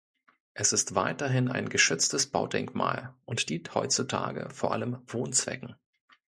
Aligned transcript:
Es 0.55 0.73
ist 0.73 0.95
weiterhin 0.95 1.47
ein 1.47 1.69
geschütztes 1.69 2.25
Baudenkmal 2.31 3.13
und 3.25 3.49
dient 3.49 3.75
heutzutage 3.75 4.49
vor 4.49 4.71
allem 4.73 4.97
Wohnzwecken. 5.05 5.75